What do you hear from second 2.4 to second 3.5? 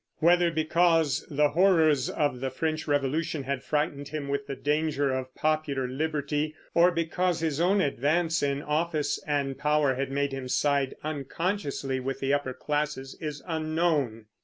French Revolution